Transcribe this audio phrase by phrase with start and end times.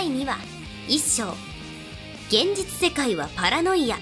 [0.00, 0.38] 第2話
[0.88, 1.28] 一章。
[2.30, 3.96] 現実世界はパラノイア。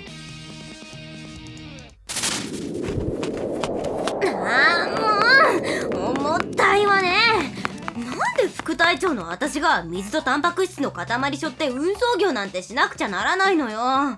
[4.32, 7.52] ああもう重たいわね。
[7.96, 13.80] なんで副隊長の私が水とタンパク質の塊背負って運送業なんてしなくちゃならないのよ。
[13.80, 14.16] あ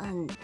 [0.00, 0.34] んで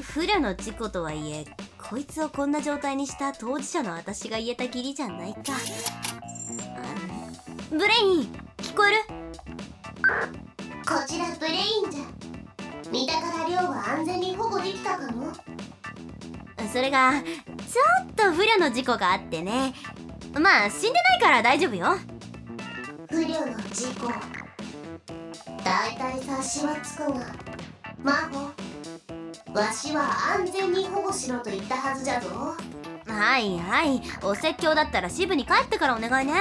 [0.00, 1.44] 不慮の事故とはいえ
[1.76, 5.40] こいつをこんな状態にした当事者の私が言えたきりじゃないか。
[7.70, 8.41] ブレイン
[8.72, 8.96] 聞こえる？
[10.88, 12.04] こちらブレインじゃ。
[12.90, 15.30] 三田から寮は安全に保護できたかも。
[16.72, 17.26] それがちょ
[18.02, 19.74] っと不慮の事故があってね。
[20.40, 21.98] まあ死んでないから大丈夫よ。
[23.10, 24.10] 不慮の事故。
[25.62, 27.26] 大体察しはつくが
[28.02, 28.52] 真帆
[29.52, 30.04] わしは
[30.38, 32.56] 安全に保護しろと言ったはずじゃぞ。
[33.06, 34.00] はいはい。
[34.22, 36.32] お説教だったら支部に帰ってからお願いね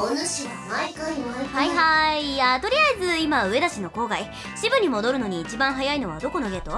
[0.00, 2.34] お主は毎回毎は回いはい。
[2.34, 4.30] いやとりあえず今上田市の郊外。
[4.54, 6.70] 支部に戻るのに一番早いのはどこのゲート？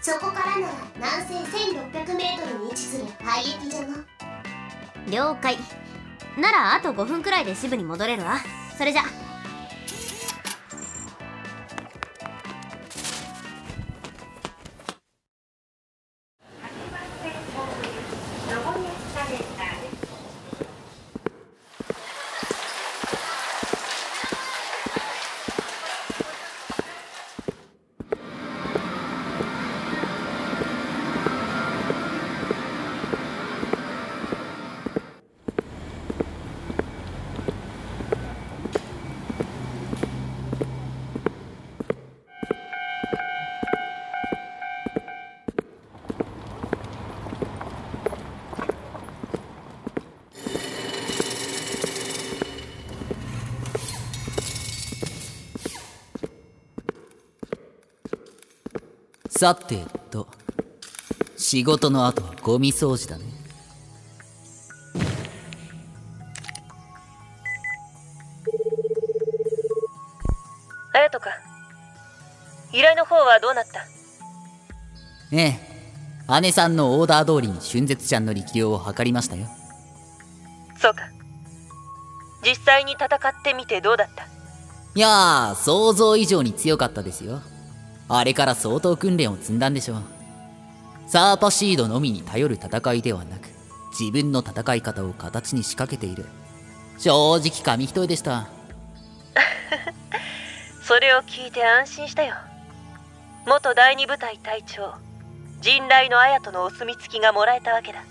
[0.00, 1.34] そこからなら南西
[1.74, 3.88] 1600m に位置する廃駅じゃが
[5.10, 5.58] 了解。
[6.38, 8.36] ならあと5分くらいで支部に戻れるわ。
[8.76, 9.02] それじゃ
[59.38, 60.26] さてと。
[61.36, 63.24] 仕事の後はゴミ掃除だね。
[70.92, 71.30] 隼人か
[72.72, 73.86] 依頼の方はどうなった？
[75.30, 75.56] え
[76.26, 76.40] え。
[76.40, 79.46] 姉さんのオーダー通りに春絶ちゃんの力量を測りましたよ。
[80.80, 81.02] そうか。
[82.44, 84.24] 実際に戦ってみてどうだった？
[84.96, 87.40] いやー想像以上に強かったですよ
[88.08, 90.02] あれから相当訓練を積んだんでしょう。
[91.06, 93.48] サーパシードのみに頼る戦いではなく
[93.98, 96.24] 自分の戦い方を形に仕掛けている。
[96.98, 98.48] 正直紙一重でした。
[100.82, 102.34] それを聞いて安心したよ。
[103.46, 104.94] 元第二部隊隊長
[105.60, 108.02] 陣雷の綾人のお墨付きがもらえたわけだ。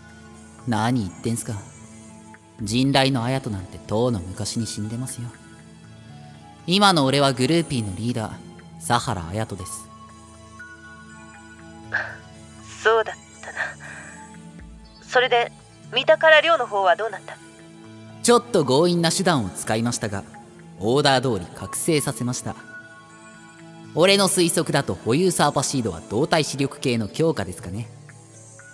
[0.67, 1.53] 何言ってんすか。
[2.61, 5.27] 人雷の綾人なんてとうの昔に死んでますよ。
[6.65, 8.46] 今の俺はグルーピーのリーダー
[8.79, 9.87] 佐原綾人です
[12.83, 13.59] そうだったな。
[15.01, 15.51] それで
[15.93, 17.37] 三田から寮の方はどうなった？
[18.23, 20.23] ちょっと強引な手段を使いましたが
[20.79, 22.55] オーダー通り覚醒させました。
[23.95, 27.87] 俺の推測だと保有サーパシードは動体視力系の強化ですかね。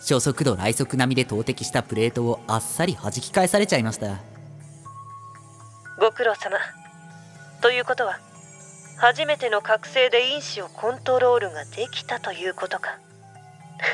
[0.01, 4.17] 初速度来速並みで投擲したプレートをあっさり弾き返されちゃいました。
[5.97, 6.57] ご苦労様。
[7.61, 8.19] ということは
[8.97, 12.97] 初めての覚醒で因子をコントロールができたということか。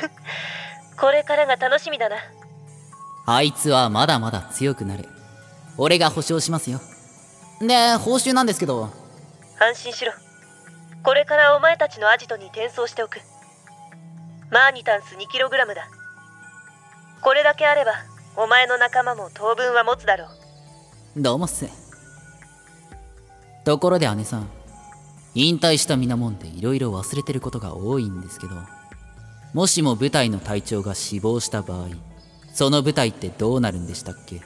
[0.98, 2.16] これからが楽しみだな。
[3.26, 5.08] あいつはまだまだ強くなる
[5.76, 6.80] 俺が保証しますよ。
[7.60, 8.90] で報酬なんですけど。
[9.58, 10.12] 安心しろ。
[11.02, 13.20] これからお前たちのアジトに転送しておく。
[14.50, 15.88] マーニタンス 2kg だ。
[17.22, 17.92] これだけあれば
[18.36, 20.26] お前の仲間も当分は持つだろ
[21.16, 21.22] う。
[21.22, 21.66] どうもっす
[23.64, 24.59] ところで姉さん
[25.34, 28.54] 引退した皆もんでいろいろ忘れてることが多いんですけど
[29.54, 31.88] もしも部隊の隊長が死亡した場合
[32.52, 34.40] その部隊ってどうなるんでしたっけ？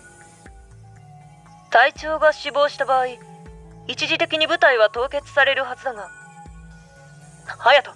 [1.70, 3.06] 隊長が死亡した場合
[3.87, 6.08] 一時的に部隊は凍結されるはずだが
[7.47, 7.93] 隼人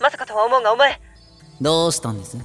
[0.00, 1.00] まさかとは思うがお前。
[1.60, 2.38] どうしたんです？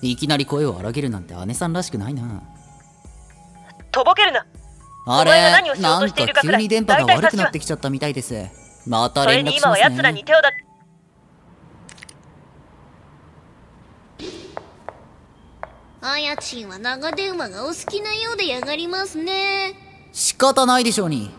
[0.00, 2.42] いきなり声を荒げるなんて姉さんらしくないな。
[3.90, 4.46] とぼけるな。
[5.06, 8.34] あれ何をしようなんとしているか急に電波が悪くなってきちゃったみたいです
[8.88, 10.50] また連絡しますに今は奴らに手をだ
[16.00, 19.74] あやちんは長電話がお好きなようでやがりますね。
[20.12, 21.30] 仕方ないでしょうに。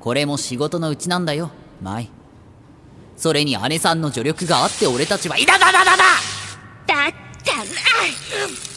[0.00, 1.50] これも仕事のうちなんだよ。
[1.82, 2.08] 舞
[3.16, 5.84] それに姉さんの助力があって俺たちはいだだだ。
[5.84, 7.12] だだだったら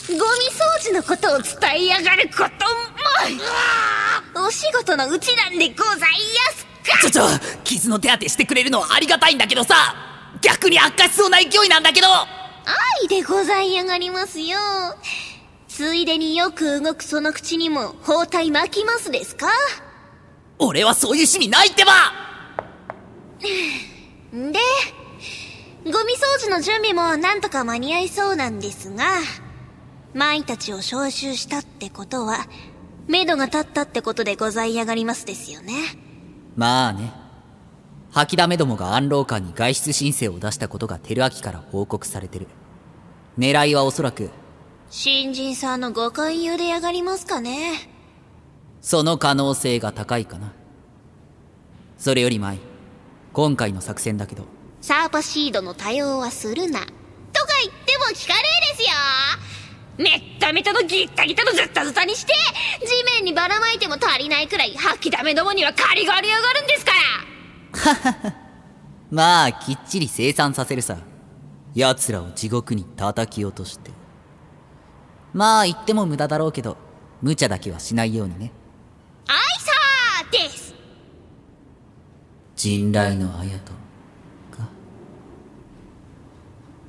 [0.09, 0.23] ゴミ掃
[0.81, 1.53] 除のことを伝
[1.83, 2.43] えやがること
[4.41, 4.47] も。
[4.47, 6.05] お仕事のうちなんでございや
[6.55, 6.66] す。
[7.01, 7.23] ちょちょ
[7.63, 9.75] 傷の手当てしてくれるのはありがたいんだけどさ。
[10.41, 12.07] 逆に悪化しそうな勢いなんだけど。
[13.01, 14.57] 愛でございやがりますよ。
[15.67, 19.47] ついでによく動くその口にも包帯巻きますですか？
[20.59, 21.91] 俺はそういう趣味ないってば。
[24.35, 24.59] んで
[25.85, 29.05] ゴミ掃除の準備もなんとか間に合いそうなんですが
[30.13, 32.45] 舞たちを招集したってことは
[33.07, 35.73] 目処が立ったってことでございやがりますですよね
[36.57, 37.13] まあね。
[38.11, 42.47] 吐きだめどもが安老館に外出申請を出したことが照明から報告されてる。
[43.37, 44.31] 狙いはおそらく
[44.89, 47.89] 新人さんのご勧誘でやがりますかね。
[48.81, 50.51] その可能性が高いかな。
[51.99, 52.57] それより前
[53.33, 54.45] 今回の作戦だけど。
[54.81, 56.79] サーパシードの多用はするな。
[56.79, 56.89] とか
[57.63, 58.41] 言っても聞かね
[58.73, 58.95] えですよ。
[59.97, 62.31] めっためたのギッタギタのズッタズタにして
[62.79, 66.91] 地面にばらまいても足りないくらい吐きだめどもには借りがありやがるんですか
[68.23, 68.33] ら。
[69.11, 70.97] まあきっちり生産させるさ。
[71.75, 73.91] 奴らを地獄に叩き落として。
[75.33, 76.77] まあ言っても無駄だろうけど
[77.21, 78.53] 無茶だけはしないようにね。
[79.27, 80.73] アイサーです。
[82.55, 83.73] 人雷の綾と
[84.57, 84.69] か。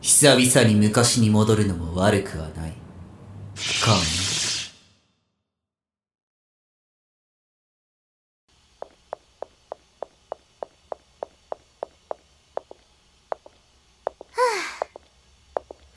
[0.00, 2.78] 久々に昔に戻るのも悪くはない
[3.84, 4.28] かもね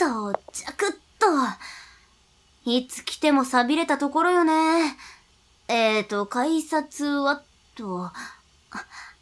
[0.01, 1.27] 到着っと。
[2.65, 4.95] いつ来ても錆びれたところよね。
[5.67, 7.43] えーと、改札は
[7.75, 8.13] と、あ、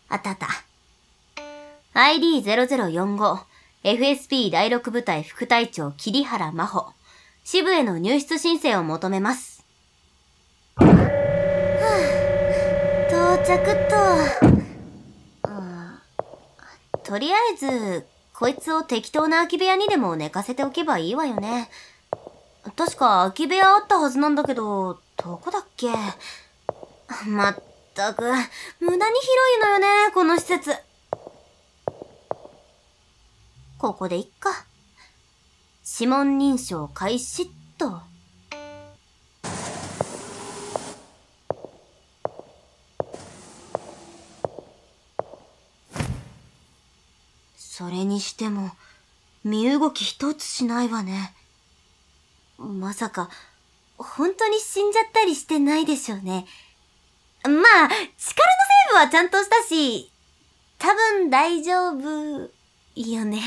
[0.08, 0.48] あったあった。
[1.94, 3.40] ID0045、
[3.84, 6.99] FSP 第6部隊副隊長桐原真帆。
[7.52, 9.66] 支部への入室申請を求めます。
[10.76, 10.86] は
[11.82, 13.98] あ、到着と。
[17.04, 18.06] とりあえず、
[18.36, 21.72] こいつを適当な空き部屋にでも寝かせておけばいいわよね。
[22.76, 25.88] 確か空き部屋あったはずなんだけど、どこだっけ？
[27.26, 27.60] まっ
[27.96, 28.32] たく、
[28.80, 30.72] 無駄に広いのよね、この施設。
[33.80, 34.68] ここでいっか。
[36.00, 37.48] 指紋認証開始っ
[37.78, 38.00] と。
[47.58, 48.72] それにしても、
[49.44, 51.34] 身動き一つしないわね。
[52.58, 53.30] まさか、
[53.98, 56.46] 本当に死んじゃったりしてないでしょうね。
[57.44, 60.10] まあ、力のセーブはちゃんとしたし、
[60.78, 62.50] 多分大丈夫、
[62.96, 63.42] よね。